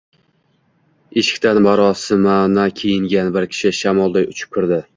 [1.21, 4.83] Eshikdan marosimona kiyingan bir kishi shamolday uchib kirdi